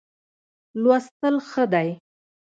[0.81, 1.89] لوستل ښه دی.